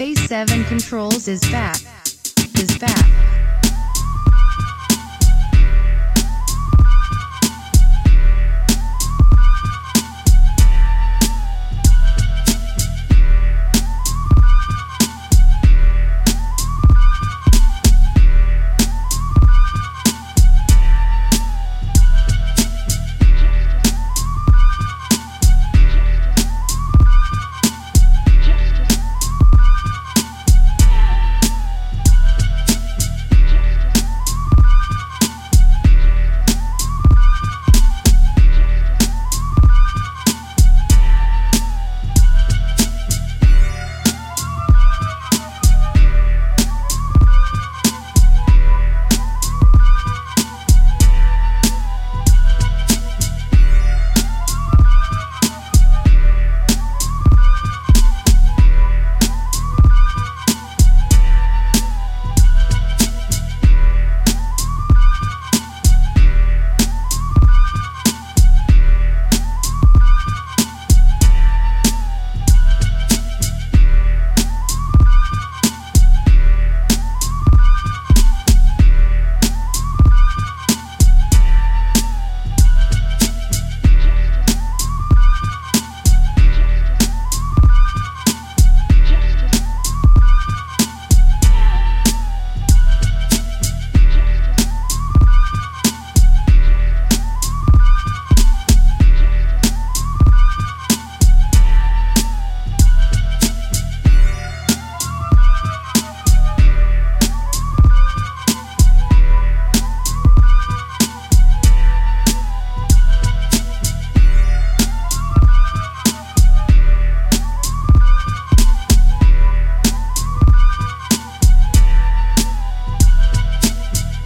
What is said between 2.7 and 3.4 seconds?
back.